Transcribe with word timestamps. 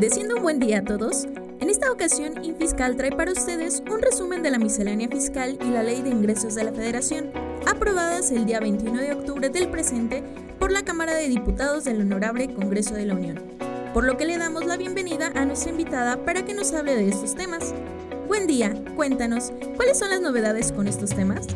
Deseando 0.00 0.36
un 0.36 0.42
buen 0.42 0.58
día 0.60 0.78
a 0.78 0.82
todos, 0.82 1.26
en 1.60 1.68
esta 1.68 1.92
ocasión 1.92 2.42
Infiscal 2.42 2.96
trae 2.96 3.12
para 3.12 3.32
ustedes 3.32 3.82
un 3.92 4.00
resumen 4.00 4.42
de 4.42 4.50
la 4.50 4.58
miscelánea 4.58 5.10
fiscal 5.10 5.58
y 5.60 5.68
la 5.68 5.82
ley 5.82 6.00
de 6.00 6.08
ingresos 6.08 6.54
de 6.54 6.64
la 6.64 6.72
Federación, 6.72 7.30
aprobadas 7.70 8.30
el 8.30 8.46
día 8.46 8.60
21 8.60 8.98
de 8.98 9.12
octubre 9.12 9.50
del 9.50 9.68
presente 9.68 10.22
por 10.58 10.72
la 10.72 10.84
Cámara 10.84 11.12
de 11.12 11.28
Diputados 11.28 11.84
del 11.84 12.00
Honorable 12.00 12.54
Congreso 12.54 12.94
de 12.94 13.04
la 13.04 13.14
Unión, 13.14 13.42
por 13.92 14.04
lo 14.04 14.16
que 14.16 14.24
le 14.24 14.38
damos 14.38 14.64
la 14.64 14.78
bienvenida 14.78 15.32
a 15.34 15.44
nuestra 15.44 15.70
invitada 15.70 16.24
para 16.24 16.46
que 16.46 16.54
nos 16.54 16.72
hable 16.72 16.96
de 16.96 17.06
estos 17.06 17.34
temas. 17.34 17.74
Buen 18.26 18.46
día, 18.46 18.74
cuéntanos, 18.96 19.52
¿cuáles 19.76 19.98
son 19.98 20.08
las 20.08 20.22
novedades 20.22 20.72
con 20.72 20.88
estos 20.88 21.10
temas? 21.10 21.46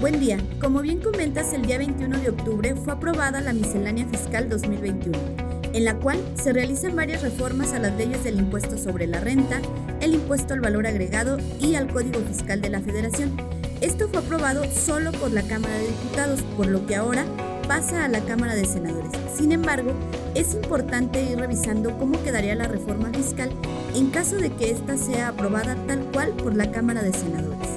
Buen 0.00 0.18
día, 0.18 0.38
como 0.60 0.80
bien 0.80 1.00
comentas, 1.00 1.52
el 1.52 1.62
día 1.62 1.78
21 1.78 2.18
de 2.18 2.30
octubre 2.30 2.74
fue 2.74 2.94
aprobada 2.94 3.40
la 3.40 3.52
miscelánea 3.52 4.08
fiscal 4.08 4.48
2021 4.48 5.51
en 5.72 5.84
la 5.84 5.96
cual 5.96 6.20
se 6.34 6.52
realizan 6.52 6.96
varias 6.96 7.22
reformas 7.22 7.72
a 7.72 7.78
las 7.78 7.96
leyes 7.96 8.24
del 8.24 8.38
impuesto 8.38 8.76
sobre 8.76 9.06
la 9.06 9.20
renta, 9.20 9.60
el 10.00 10.14
impuesto 10.14 10.54
al 10.54 10.60
valor 10.60 10.86
agregado 10.86 11.38
y 11.60 11.74
al 11.74 11.92
Código 11.92 12.20
Fiscal 12.20 12.60
de 12.60 12.70
la 12.70 12.80
Federación. 12.80 13.36
Esto 13.80 14.08
fue 14.08 14.20
aprobado 14.20 14.64
solo 14.70 15.10
por 15.12 15.32
la 15.32 15.42
Cámara 15.42 15.74
de 15.74 15.88
Diputados, 15.88 16.42
por 16.56 16.66
lo 16.66 16.86
que 16.86 16.94
ahora 16.94 17.24
pasa 17.66 18.04
a 18.04 18.08
la 18.08 18.20
Cámara 18.20 18.54
de 18.54 18.64
Senadores. 18.64 19.10
Sin 19.36 19.50
embargo, 19.50 19.92
es 20.34 20.54
importante 20.54 21.22
ir 21.22 21.38
revisando 21.38 21.98
cómo 21.98 22.22
quedaría 22.22 22.54
la 22.54 22.68
reforma 22.68 23.10
fiscal 23.12 23.50
en 23.94 24.10
caso 24.10 24.36
de 24.36 24.50
que 24.50 24.70
ésta 24.70 24.96
sea 24.96 25.28
aprobada 25.28 25.76
tal 25.86 26.00
cual 26.12 26.30
por 26.30 26.54
la 26.54 26.70
Cámara 26.70 27.02
de 27.02 27.12
Senadores. 27.12 27.68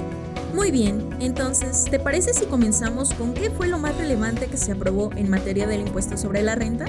Muy 0.53 0.71
bien, 0.71 1.09
entonces, 1.19 1.85
¿te 1.85 1.99
parece 1.99 2.33
si 2.33 2.45
comenzamos 2.45 3.13
con 3.13 3.33
qué 3.33 3.49
fue 3.49 3.67
lo 3.67 3.77
más 3.77 3.97
relevante 3.97 4.47
que 4.47 4.57
se 4.57 4.71
aprobó 4.71 5.11
en 5.15 5.29
materia 5.29 5.67
del 5.67 5.81
impuesto 5.81 6.17
sobre 6.17 6.43
la 6.43 6.55
renta? 6.55 6.85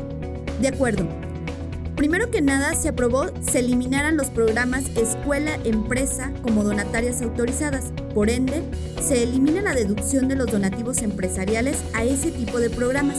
De 0.61 0.69
acuerdo. 0.69 1.07
Primero 1.97 2.31
que 2.31 2.43
nada, 2.43 2.75
se 2.75 2.89
aprobó 2.89 3.27
se 3.41 3.61
eliminaran 3.61 4.19
los 4.19 4.29
programas 4.29 4.85
escuela-empresa 4.97 6.31
como 6.43 6.63
donatarias 6.63 7.23
autorizadas. 7.23 7.93
Por 8.15 8.29
ende, 8.29 8.63
se 9.03 9.23
elimina 9.23 9.63
la 9.63 9.75
deducción 9.75 10.29
de 10.29 10.37
los 10.37 10.51
donativos 10.51 10.99
empresariales 10.99 11.79
a 11.95 12.05
ese 12.05 12.31
tipo 12.31 12.59
de 12.59 12.69
programas. 12.69 13.19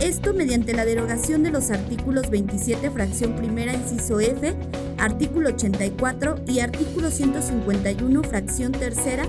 Esto 0.00 0.34
mediante 0.34 0.72
la 0.72 0.84
derogación 0.84 1.42
de 1.42 1.50
los 1.50 1.70
artículos 1.70 2.30
27, 2.30 2.90
fracción 2.90 3.34
primera, 3.36 3.72
inciso 3.74 4.20
F, 4.20 4.54
artículo 4.98 5.50
84 5.50 6.36
y 6.46 6.60
artículo 6.60 7.10
151, 7.10 8.22
fracción 8.22 8.72
tercera, 8.72 9.24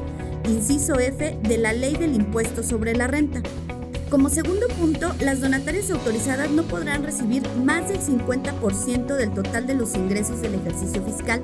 inciso 0.48 1.00
F 1.00 1.38
de 1.42 1.58
la 1.58 1.74
Ley 1.74 1.96
del 1.96 2.16
Impuesto 2.16 2.64
sobre 2.64 2.96
la 2.96 3.08
Renta. 3.08 3.42
Como 4.14 4.30
segundo 4.30 4.68
punto, 4.80 5.12
las 5.22 5.42
donatarias 5.42 5.90
autorizadas 5.90 6.52
no 6.52 6.62
podrán 6.62 7.04
recibir 7.04 7.42
más 7.66 7.90
del 7.90 8.00
50% 8.00 9.08
del 9.16 9.34
total 9.34 9.66
de 9.66 9.74
los 9.74 9.96
ingresos 9.96 10.40
del 10.40 10.54
ejercicio 10.54 11.04
fiscal 11.04 11.42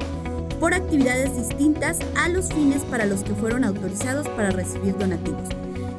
por 0.59 0.75
actividades 0.75 1.35
distintas 1.35 1.97
a 2.15 2.29
los 2.29 2.49
fines 2.53 2.83
para 2.83 3.07
los 3.07 3.23
que 3.23 3.33
fueron 3.33 3.63
autorizados 3.63 4.27
para 4.29 4.51
recibir 4.51 4.95
donativos. 4.95 5.49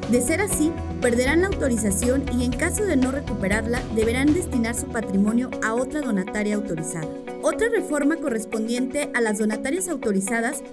De 0.09 0.21
ser 0.21 0.39
así, 0.39 0.71
perderán 1.01 1.41
la 1.41 1.47
autorización 1.47 2.23
y 2.39 2.45
en 2.45 2.53
caso 2.53 2.85
de 2.85 2.95
no 2.95 3.11
recuperarla, 3.11 3.81
deberán 3.93 4.33
destinar 4.33 4.73
su 4.73 4.85
patrimonio 4.85 5.49
a 5.61 5.73
otra 5.73 5.99
donataria 5.99 6.55
autorizada. 6.55 7.09
Otra 7.43 7.67
reforma 7.67 8.15
correspondiente 8.15 9.11
a 9.13 9.19
las 9.19 9.39
donatarias 9.39 9.89
autorizadas 9.89 10.63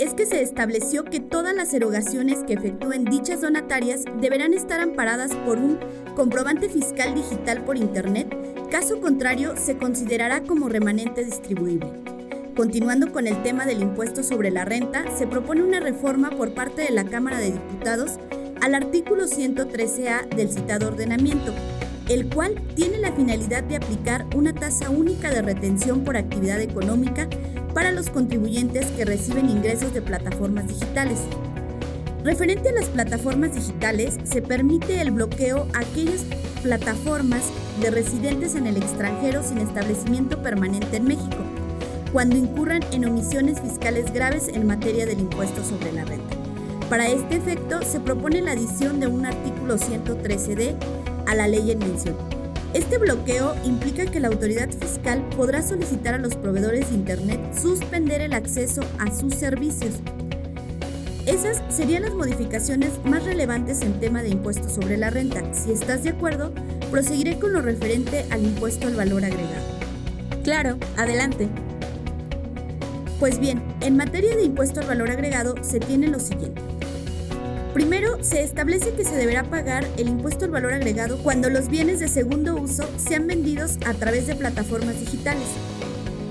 es 0.00 0.14
que 0.14 0.24
se 0.24 0.40
estableció 0.40 1.04
que 1.04 1.20
todas 1.20 1.54
las 1.54 1.74
erogaciones 1.74 2.42
que 2.44 2.54
efectúen 2.54 3.04
dichas 3.04 3.42
donatarias 3.42 4.04
deberán 4.18 4.54
estar 4.54 4.80
amparadas 4.80 5.30
por 5.44 5.58
un 5.58 5.78
comprobante 6.16 6.70
fiscal 6.70 7.14
digital 7.14 7.62
por 7.66 7.76
Internet, 7.76 8.34
caso 8.70 8.98
contrario 9.02 9.58
se 9.58 9.76
considerará 9.76 10.42
como 10.42 10.70
remanente 10.70 11.22
distribuible. 11.22 11.86
Continuando 12.56 13.12
con 13.12 13.26
el 13.26 13.42
tema 13.42 13.66
del 13.66 13.82
impuesto 13.82 14.22
sobre 14.22 14.50
la 14.50 14.64
renta, 14.64 15.04
se 15.18 15.26
propone 15.26 15.62
una 15.62 15.80
reforma 15.80 16.30
por 16.30 16.54
parte 16.54 16.80
de 16.80 16.92
la 16.92 17.04
Cámara 17.04 17.38
de 17.38 17.52
Diputados 17.52 18.12
al 18.62 18.74
artículo 18.74 19.24
113A 19.24 20.30
del 20.34 20.48
citado 20.48 20.88
ordenamiento, 20.88 21.52
el 22.08 22.30
cual 22.30 22.54
tiene 22.74 22.96
la 22.98 23.12
finalidad 23.12 23.64
de 23.64 23.76
aplicar 23.76 24.24
una 24.34 24.54
tasa 24.54 24.88
única 24.88 25.30
de 25.30 25.42
retención 25.42 26.04
por 26.04 26.16
actividad 26.16 26.60
económica 26.60 27.28
para 27.74 27.92
los 27.92 28.10
contribuyentes 28.10 28.86
que 28.92 29.04
reciben 29.04 29.48
ingresos 29.48 29.94
de 29.94 30.02
plataformas 30.02 30.66
digitales. 30.68 31.20
Referente 32.24 32.68
a 32.68 32.72
las 32.72 32.86
plataformas 32.86 33.54
digitales, 33.54 34.18
se 34.24 34.42
permite 34.42 35.00
el 35.00 35.10
bloqueo 35.10 35.66
a 35.72 35.80
aquellas 35.80 36.24
plataformas 36.62 37.42
de 37.80 37.90
residentes 37.90 38.54
en 38.54 38.66
el 38.66 38.76
extranjero 38.76 39.42
sin 39.42 39.58
establecimiento 39.58 40.42
permanente 40.42 40.98
en 40.98 41.04
México, 41.04 41.38
cuando 42.12 42.36
incurran 42.36 42.82
en 42.92 43.06
omisiones 43.06 43.60
fiscales 43.60 44.12
graves 44.12 44.48
en 44.48 44.66
materia 44.66 45.06
del 45.06 45.20
impuesto 45.20 45.64
sobre 45.64 45.92
la 45.92 46.04
renta. 46.04 46.36
Para 46.90 47.08
este 47.08 47.36
efecto, 47.36 47.82
se 47.82 48.00
propone 48.00 48.42
la 48.42 48.52
adición 48.52 49.00
de 49.00 49.06
un 49.06 49.24
artículo 49.24 49.78
113D 49.78 50.74
a 51.26 51.34
la 51.34 51.46
ley 51.46 51.70
en 51.70 51.78
mención, 51.78 52.16
este 52.72 52.98
bloqueo 52.98 53.56
implica 53.64 54.06
que 54.06 54.20
la 54.20 54.28
autoridad 54.28 54.70
fiscal 54.70 55.28
podrá 55.36 55.60
solicitar 55.62 56.14
a 56.14 56.18
los 56.18 56.36
proveedores 56.36 56.90
de 56.90 56.96
Internet 56.96 57.40
suspender 57.60 58.20
el 58.20 58.32
acceso 58.32 58.82
a 58.98 59.12
sus 59.12 59.34
servicios. 59.34 59.94
Esas 61.26 61.62
serían 61.68 62.02
las 62.02 62.14
modificaciones 62.14 62.92
más 63.04 63.24
relevantes 63.24 63.82
en 63.82 63.98
tema 63.98 64.22
de 64.22 64.30
impuesto 64.30 64.68
sobre 64.68 64.96
la 64.96 65.10
renta. 65.10 65.42
Si 65.52 65.72
estás 65.72 66.04
de 66.04 66.10
acuerdo, 66.10 66.52
proseguiré 66.90 67.38
con 67.38 67.52
lo 67.52 67.60
referente 67.60 68.24
al 68.30 68.44
impuesto 68.44 68.86
al 68.86 68.94
valor 68.94 69.24
agregado. 69.24 69.66
Claro, 70.44 70.78
adelante. 70.96 71.48
Pues 73.18 73.38
bien, 73.38 73.62
en 73.80 73.96
materia 73.96 74.34
de 74.36 74.44
impuesto 74.44 74.80
al 74.80 74.86
valor 74.86 75.10
agregado 75.10 75.54
se 75.62 75.80
tiene 75.80 76.06
lo 76.08 76.20
siguiente. 76.20 76.69
Primero, 77.74 78.18
se 78.20 78.42
establece 78.42 78.92
que 78.94 79.04
se 79.04 79.14
deberá 79.14 79.44
pagar 79.44 79.86
el 79.96 80.08
impuesto 80.08 80.44
al 80.44 80.50
valor 80.50 80.72
agregado 80.72 81.18
cuando 81.22 81.48
los 81.48 81.68
bienes 81.68 82.00
de 82.00 82.08
segundo 82.08 82.56
uso 82.56 82.84
sean 82.96 83.28
vendidos 83.28 83.78
a 83.86 83.94
través 83.94 84.26
de 84.26 84.34
plataformas 84.34 84.98
digitales. 84.98 85.46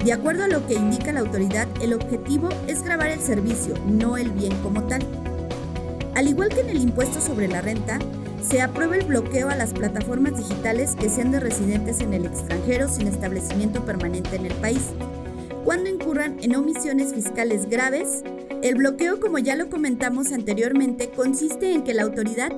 De 0.04 0.12
acuerdo 0.12 0.44
a 0.44 0.48
lo 0.50 0.68
que 0.68 0.74
indica 0.74 1.14
la 1.14 1.22
autoridad, 1.22 1.66
el 1.82 1.94
objetivo 1.94 2.50
es 2.68 2.84
grabar 2.84 3.08
el 3.08 3.22
servicio, 3.22 3.74
no 3.88 4.18
el 4.18 4.32
bien 4.32 4.54
como 4.62 4.84
tal. 4.88 5.02
Al 6.14 6.28
igual 6.28 6.50
que 6.50 6.60
en 6.60 6.72
el 6.72 6.82
impuesto 6.82 7.22
sobre 7.22 7.48
la 7.48 7.62
renta, 7.62 8.00
se 8.42 8.62
aprueba 8.62 8.98
el 8.98 9.06
bloqueo 9.06 9.50
a 9.50 9.56
las 9.56 9.74
plataformas 9.74 10.36
digitales 10.38 10.96
que 11.00 11.10
sean 11.10 11.32
de 11.32 11.40
residentes 11.40 12.02
en 12.02 12.14
el 12.14 12.26
extranjero 12.26 12.90
sin 12.90 13.08
establecimiento 13.08 13.86
permanente 13.86 14.36
en 14.36 14.46
el 14.46 14.54
país, 14.56 14.88
cuando 15.64 15.90
incurran 15.90 16.38
en 16.42 16.56
omisiones 16.56 17.14
fiscales 17.14 17.70
graves 17.70 18.24
el 18.62 18.76
bloqueo, 18.76 19.20
como 19.22 19.40
ya 19.40 19.56
lo 19.56 19.70
comentamos 19.70 20.34
anteriormente, 20.34 21.10
consiste 21.10 21.72
en 21.72 21.84
que 21.84 21.94
la 21.94 22.04
autoridad 22.04 22.52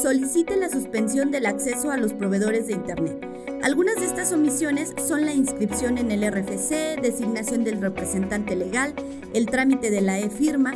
solicite 0.00 0.56
la 0.56 0.68
suspensión 0.68 1.30
del 1.30 1.46
acceso 1.46 1.90
a 1.90 1.96
los 1.96 2.12
proveedores 2.12 2.66
de 2.66 2.74
Internet. 2.74 3.26
Algunas 3.62 3.96
de 3.96 4.04
estas 4.04 4.32
omisiones 4.32 4.92
son 5.06 5.24
la 5.24 5.32
inscripción 5.32 5.96
en 5.96 6.10
el 6.10 6.30
RFC, 6.30 7.00
designación 7.00 7.64
del 7.64 7.80
representante 7.80 8.54
legal, 8.54 8.94
el 9.32 9.46
trámite 9.46 9.90
de 9.90 10.02
la 10.02 10.18
e-firma. 10.18 10.74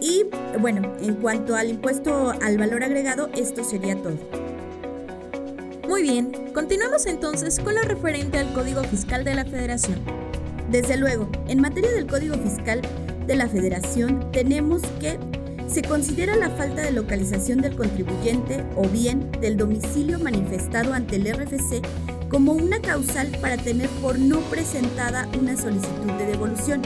Y 0.00 0.24
bueno, 0.58 0.96
en 1.00 1.16
cuanto 1.16 1.54
al 1.54 1.68
impuesto 1.68 2.32
al 2.40 2.56
valor 2.56 2.82
agregado, 2.84 3.28
esto 3.36 3.62
sería 3.62 3.94
todo. 3.94 4.16
Muy 5.86 6.02
bien, 6.02 6.32
continuamos 6.54 7.04
entonces 7.04 7.60
con 7.60 7.74
lo 7.74 7.82
referente 7.82 8.38
al 8.38 8.54
Código 8.54 8.82
Fiscal 8.84 9.22
de 9.22 9.34
la 9.34 9.44
Federación. 9.44 10.00
Desde 10.70 10.96
luego, 10.96 11.28
en 11.48 11.60
materia 11.60 11.92
del 11.92 12.06
Código 12.06 12.34
Fiscal, 12.36 12.80
de 13.26 13.36
la 13.36 13.48
Federación 13.48 14.30
tenemos 14.32 14.82
que 15.00 15.18
se 15.68 15.82
considera 15.82 16.36
la 16.36 16.50
falta 16.50 16.82
de 16.82 16.92
localización 16.92 17.60
del 17.60 17.76
contribuyente 17.76 18.64
o 18.76 18.86
bien 18.88 19.30
del 19.40 19.56
domicilio 19.56 20.18
manifestado 20.18 20.92
ante 20.92 21.16
el 21.16 21.32
RFC 21.32 21.80
como 22.28 22.52
una 22.52 22.80
causal 22.80 23.28
para 23.40 23.56
tener 23.56 23.88
por 24.02 24.18
no 24.18 24.40
presentada 24.40 25.28
una 25.40 25.56
solicitud 25.56 26.12
de 26.18 26.26
devolución. 26.26 26.82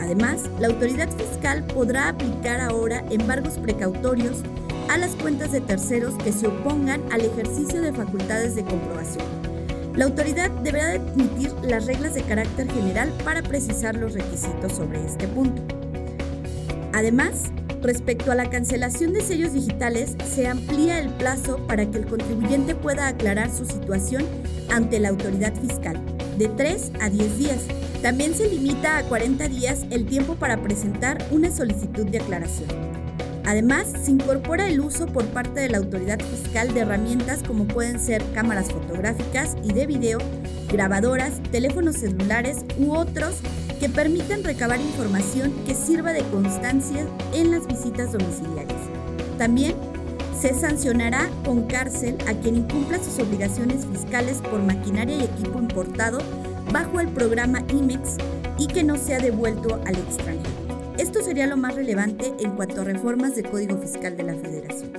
Además, 0.00 0.42
la 0.58 0.68
autoridad 0.68 1.10
fiscal 1.10 1.64
podrá 1.66 2.08
aplicar 2.08 2.60
ahora 2.60 3.04
embargos 3.10 3.58
precautorios 3.58 4.38
a 4.88 4.96
las 4.96 5.10
cuentas 5.16 5.52
de 5.52 5.60
terceros 5.60 6.14
que 6.22 6.32
se 6.32 6.46
opongan 6.46 7.02
al 7.12 7.22
ejercicio 7.22 7.82
de 7.82 7.92
facultades 7.92 8.54
de 8.54 8.64
comprobación. 8.64 9.37
La 9.98 10.04
autoridad 10.04 10.48
deberá 10.62 10.94
emitir 10.94 11.50
las 11.64 11.86
reglas 11.86 12.14
de 12.14 12.22
carácter 12.22 12.70
general 12.70 13.12
para 13.24 13.42
precisar 13.42 13.96
los 13.96 14.14
requisitos 14.14 14.74
sobre 14.74 15.04
este 15.04 15.26
punto. 15.26 15.60
Además, 16.92 17.46
respecto 17.82 18.30
a 18.30 18.36
la 18.36 18.48
cancelación 18.48 19.12
de 19.12 19.22
sellos 19.22 19.54
digitales, 19.54 20.14
se 20.32 20.46
amplía 20.46 21.00
el 21.00 21.08
plazo 21.08 21.66
para 21.66 21.84
que 21.90 21.98
el 21.98 22.06
contribuyente 22.06 22.76
pueda 22.76 23.08
aclarar 23.08 23.50
su 23.50 23.64
situación 23.64 24.24
ante 24.70 25.00
la 25.00 25.08
autoridad 25.08 25.52
fiscal, 25.60 26.00
de 26.38 26.46
3 26.46 26.92
a 27.00 27.10
10 27.10 27.36
días. 27.36 27.62
También 28.00 28.34
se 28.34 28.48
limita 28.48 28.98
a 28.98 29.02
40 29.02 29.48
días 29.48 29.84
el 29.90 30.06
tiempo 30.06 30.36
para 30.36 30.62
presentar 30.62 31.18
una 31.32 31.50
solicitud 31.50 32.06
de 32.06 32.18
aclaración. 32.18 32.97
Además, 33.48 33.86
se 34.04 34.10
incorpora 34.10 34.68
el 34.68 34.78
uso 34.78 35.06
por 35.06 35.24
parte 35.24 35.60
de 35.60 35.70
la 35.70 35.78
autoridad 35.78 36.20
fiscal 36.20 36.74
de 36.74 36.80
herramientas 36.80 37.42
como 37.42 37.64
pueden 37.64 37.98
ser 37.98 38.22
cámaras 38.34 38.70
fotográficas 38.70 39.56
y 39.64 39.72
de 39.72 39.86
video 39.86 40.18
grabadoras, 40.70 41.42
teléfonos 41.50 41.96
celulares 41.96 42.58
u 42.78 42.92
otros 42.92 43.36
que 43.80 43.88
permitan 43.88 44.44
recabar 44.44 44.78
información 44.78 45.54
que 45.64 45.74
sirva 45.74 46.12
de 46.12 46.24
constancia 46.24 47.06
en 47.32 47.50
las 47.50 47.66
visitas 47.66 48.12
domiciliarias. 48.12 48.82
También 49.38 49.74
se 50.38 50.52
sancionará 50.52 51.26
con 51.46 51.68
cárcel 51.68 52.18
a 52.28 52.34
quien 52.34 52.56
incumpla 52.56 52.98
sus 53.02 53.18
obligaciones 53.18 53.86
fiscales 53.86 54.42
por 54.42 54.62
maquinaria 54.62 55.16
y 55.16 55.24
equipo 55.24 55.58
importado 55.58 56.18
bajo 56.70 57.00
el 57.00 57.08
programa 57.08 57.62
IMEX 57.70 58.18
y 58.58 58.66
que 58.66 58.84
no 58.84 58.98
sea 58.98 59.20
devuelto 59.20 59.80
al 59.86 59.94
extranjero. 59.94 60.57
Esto 61.08 61.22
sería 61.22 61.46
lo 61.46 61.56
más 61.56 61.74
relevante 61.74 62.34
en 62.38 62.50
cuanto 62.50 62.82
a 62.82 62.84
reformas 62.84 63.34
del 63.34 63.48
Código 63.48 63.78
Fiscal 63.78 64.14
de 64.14 64.24
la 64.24 64.34
Federación. 64.34 64.92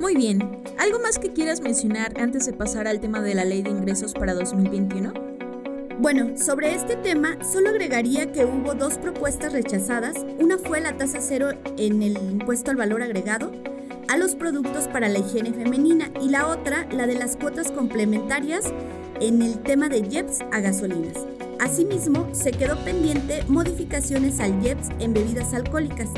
Muy 0.00 0.16
bien, 0.16 0.62
¿algo 0.78 0.98
más 0.98 1.18
que 1.18 1.30
quieras 1.30 1.60
mencionar 1.60 2.18
antes 2.18 2.46
de 2.46 2.54
pasar 2.54 2.88
al 2.88 3.00
tema 3.00 3.20
de 3.20 3.34
la 3.34 3.44
Ley 3.44 3.60
de 3.60 3.68
Ingresos 3.68 4.14
para 4.14 4.32
2021? 4.32 5.12
Bueno, 5.98 6.38
sobre 6.38 6.74
este 6.74 6.96
tema 6.96 7.36
solo 7.44 7.68
agregaría 7.68 8.32
que 8.32 8.46
hubo 8.46 8.72
dos 8.72 8.96
propuestas 8.96 9.52
rechazadas. 9.52 10.24
Una 10.38 10.56
fue 10.56 10.80
la 10.80 10.96
tasa 10.96 11.18
cero 11.20 11.50
en 11.76 12.02
el 12.02 12.16
impuesto 12.16 12.70
al 12.70 12.78
valor 12.78 13.02
agregado 13.02 13.52
a 14.08 14.16
los 14.16 14.34
productos 14.34 14.88
para 14.88 15.10
la 15.10 15.18
higiene 15.18 15.52
femenina 15.52 16.10
y 16.22 16.30
la 16.30 16.46
otra 16.46 16.88
la 16.90 17.06
de 17.06 17.16
las 17.16 17.36
cuotas 17.36 17.70
complementarias 17.70 18.72
en 19.20 19.42
el 19.42 19.58
tema 19.58 19.90
de 19.90 20.00
JEPS 20.00 20.40
a 20.50 20.60
gasolinas. 20.60 21.33
Asimismo, 21.64 22.28
se 22.32 22.50
quedó 22.50 22.76
pendiente 22.84 23.42
modificaciones 23.48 24.38
al 24.38 24.60
JEPS 24.60 24.90
en 24.98 25.14
bebidas 25.14 25.54
alcohólicas. 25.54 26.10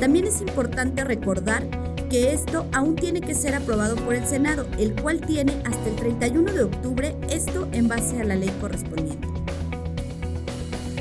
También 0.00 0.26
es 0.26 0.40
importante 0.40 1.04
recordar 1.04 1.68
que 2.08 2.32
esto 2.32 2.64
aún 2.72 2.96
tiene 2.96 3.20
que 3.20 3.34
ser 3.34 3.54
aprobado 3.54 3.96
por 3.96 4.14
el 4.14 4.26
Senado, 4.26 4.66
el 4.78 4.94
cual 4.94 5.20
tiene 5.20 5.52
hasta 5.66 5.90
el 5.90 5.96
31 5.96 6.50
de 6.50 6.62
octubre 6.62 7.14
esto 7.28 7.68
en 7.72 7.88
base 7.88 8.22
a 8.22 8.24
la 8.24 8.36
ley 8.36 8.48
correspondiente. 8.58 9.28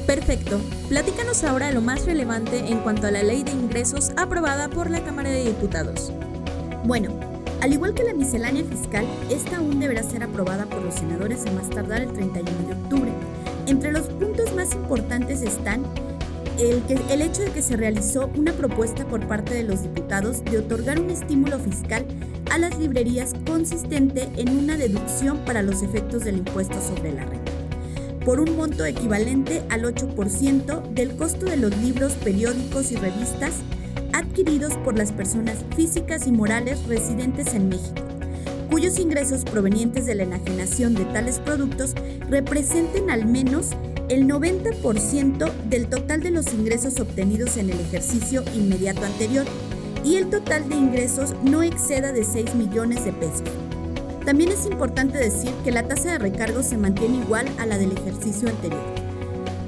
Perfecto. 0.06 0.60
Platícanos 0.90 1.46
ahora 1.46 1.72
lo 1.72 1.80
más 1.80 2.06
relevante 2.06 2.68
en 2.68 2.80
cuanto 2.80 3.08
a 3.08 3.12
la 3.12 3.24
ley 3.24 3.44
de 3.44 3.52
ingresos 3.52 4.12
aprobada 4.18 4.68
por 4.68 4.90
la 4.90 5.06
Cámara 5.06 5.30
de 5.30 5.46
Diputados. 5.46 6.12
Bueno, 6.84 7.18
al 7.62 7.72
igual 7.72 7.94
que 7.94 8.04
la 8.04 8.14
miscelánea 8.14 8.66
fiscal, 8.66 9.06
esta 9.30 9.56
aún 9.56 9.80
deberá 9.80 10.04
ser 10.04 10.22
aprobada 10.22 10.66
por 10.66 10.82
los 10.82 10.96
senadores 10.96 11.46
a 11.46 11.52
más 11.52 11.70
tardar 11.70 12.02
el 12.02 12.12
31 12.12 12.68
de 12.68 12.74
octubre. 12.74 13.35
Entre 13.76 13.92
los 13.92 14.08
puntos 14.08 14.56
más 14.56 14.74
importantes 14.74 15.42
están 15.42 15.84
el, 16.58 16.82
que, 16.84 16.98
el 17.14 17.22
hecho 17.22 17.42
de 17.42 17.52
que 17.52 17.62
se 17.62 17.76
realizó 17.76 18.32
una 18.38 18.54
propuesta 18.54 19.06
por 19.06 19.28
parte 19.28 19.54
de 19.54 19.64
los 19.64 19.84
diputados 19.84 20.46
de 20.46 20.60
otorgar 20.60 20.98
un 20.98 21.10
estímulo 21.10 21.60
fiscal 21.60 22.06
a 22.52 22.58
las 22.58 22.80
librerías 22.80 23.34
consistente 23.46 24.30
en 24.38 24.58
una 24.58 24.78
deducción 24.78 25.40
para 25.40 25.62
los 25.62 25.84
efectos 25.84 26.24
del 26.24 26.38
impuesto 26.38 26.76
sobre 26.82 27.12
la 27.12 27.26
renta, 27.26 27.52
por 28.24 28.40
un 28.40 28.56
monto 28.56 28.86
equivalente 28.86 29.62
al 29.70 29.84
8% 29.84 30.94
del 30.94 31.18
costo 31.18 31.46
de 31.46 31.58
los 31.58 31.76
libros, 31.80 32.14
periódicos 32.14 32.94
y 32.94 32.96
revistas 32.96 33.56
adquiridos 34.14 34.76
por 34.86 34.98
las 34.98 35.12
personas 35.12 35.58
físicas 35.76 36.28
y 36.28 36.32
morales 36.32 36.82
residentes 36.88 37.54
en 37.54 37.68
México, 37.68 38.04
cuyos 38.70 39.00
ingresos 39.00 39.44
provenientes 39.44 40.06
de 40.06 40.16
la 40.16 40.24
enajenación 40.24 40.94
de 40.94 41.06
tales 41.06 41.40
productos 41.40 41.94
representen 42.30 43.10
al 43.10 43.26
menos 43.26 43.70
el 44.10 44.28
90% 44.28 45.52
del 45.70 45.88
total 45.88 46.22
de 46.22 46.32
los 46.32 46.54
ingresos 46.54 47.00
obtenidos 47.00 47.58
en 47.58 47.70
el 47.70 47.80
ejercicio 47.80 48.44
inmediato 48.56 49.04
anterior 49.04 49.46
y 50.04 50.16
el 50.16 50.30
total 50.30 50.70
de 50.70 50.76
ingresos 50.76 51.34
no 51.44 51.64
exceda 51.64 52.12
de 52.12 52.24
6 52.24 52.56
millones 52.56 53.04
de 53.04 53.14
pesos. 53.14 53.44
También 54.24 54.52
es 54.52 54.66
importante 54.66 55.18
decir 55.18 55.52
que 55.64 55.72
la 55.72 55.88
tasa 55.88 56.14
de 56.14 56.20
recargo 56.20 56.64
se 56.64 56.78
mantiene 56.78 57.18
igual 57.18 57.48
a 57.60 57.66
la 57.66 57.78
del 57.78 57.92
ejercicio 57.92 58.50
anterior. 58.50 58.82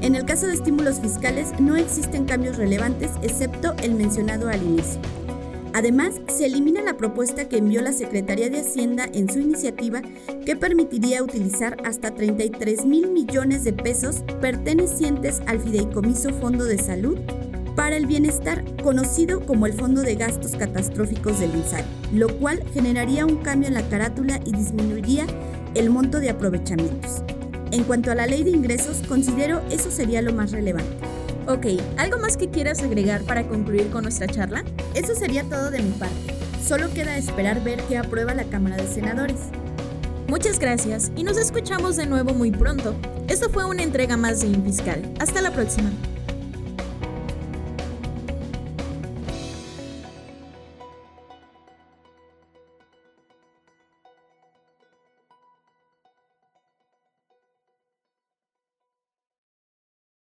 En 0.01 0.15
el 0.15 0.25
caso 0.25 0.47
de 0.47 0.53
estímulos 0.53 0.99
fiscales 0.99 1.59
no 1.59 1.75
existen 1.75 2.25
cambios 2.25 2.57
relevantes 2.57 3.11
excepto 3.23 3.73
el 3.81 3.95
mencionado 3.95 4.49
al 4.49 4.61
inicio. 4.61 4.99
Además, 5.77 6.15
se 6.27 6.47
elimina 6.47 6.81
la 6.81 6.97
propuesta 6.97 7.47
que 7.47 7.59
envió 7.59 7.83
la 7.83 7.93
Secretaría 7.93 8.49
de 8.49 8.61
Hacienda 8.61 9.07
en 9.13 9.31
su 9.31 9.37
iniciativa 9.37 10.01
que 10.43 10.55
permitiría 10.55 11.21
utilizar 11.21 11.77
hasta 11.85 12.15
33 12.15 12.83
mil 12.83 13.11
millones 13.11 13.63
de 13.63 13.73
pesos 13.73 14.23
pertenecientes 14.41 15.39
al 15.45 15.59
Fideicomiso 15.59 16.33
Fondo 16.33 16.63
de 16.65 16.79
Salud 16.79 17.19
para 17.75 17.95
el 17.95 18.07
Bienestar, 18.07 18.65
conocido 18.81 19.45
como 19.45 19.67
el 19.67 19.73
Fondo 19.73 20.01
de 20.01 20.15
Gastos 20.15 20.55
Catastróficos 20.55 21.39
del 21.39 21.53
INSAI, 21.53 21.85
lo 22.11 22.35
cual 22.39 22.63
generaría 22.73 23.27
un 23.27 23.37
cambio 23.43 23.67
en 23.67 23.75
la 23.75 23.87
carátula 23.87 24.39
y 24.45 24.53
disminuiría 24.53 25.27
el 25.75 25.91
monto 25.91 26.19
de 26.19 26.31
aprovechamientos. 26.31 27.21
En 27.69 27.83
cuanto 27.83 28.09
a 28.09 28.15
la 28.15 28.25
ley 28.25 28.43
de 28.43 28.49
ingresos, 28.49 29.03
considero 29.07 29.61
eso 29.69 29.91
sería 29.91 30.23
lo 30.23 30.33
más 30.33 30.53
relevante. 30.53 31.16
Ok, 31.47 31.65
¿algo 31.97 32.17
más 32.19 32.35
que 32.35 32.49
quieras 32.49 32.83
agregar 32.83 33.21
para 33.23 33.47
concluir 33.47 33.89
con 33.89 34.03
nuestra 34.03 34.27
charla? 34.27 34.65
Eso 34.95 35.15
sería 35.15 35.43
todo 35.43 35.71
de 35.71 35.81
mi 35.81 35.91
parte. 35.91 36.35
Solo 36.61 36.93
queda 36.93 37.17
esperar 37.17 37.63
ver 37.63 37.81
qué 37.83 37.97
aprueba 37.97 38.33
la 38.33 38.43
Cámara 38.43 38.75
de 38.75 38.85
Senadores. 38.85 39.39
Muchas 40.27 40.59
gracias 40.59 41.09
y 41.15 41.23
nos 41.23 41.37
escuchamos 41.37 41.95
de 41.95 42.05
nuevo 42.05 42.33
muy 42.33 42.51
pronto. 42.51 42.95
Esto 43.29 43.49
fue 43.49 43.63
una 43.63 43.83
entrega 43.83 44.17
más 44.17 44.41
de 44.41 44.47
Infiscal. 44.47 45.09
Hasta 45.21 45.41
la 45.41 45.51
próxima. 45.51 45.89